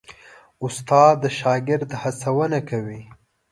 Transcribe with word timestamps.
استاد 0.65 1.13
د 1.23 1.25
شاګرد 1.39 1.89
هڅونه 2.01 2.59
کوي. 2.69 3.01